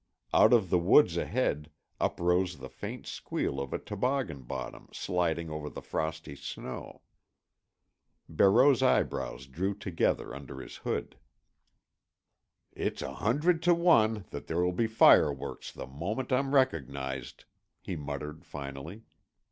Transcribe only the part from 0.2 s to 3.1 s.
Out of the woods ahead uprose the faint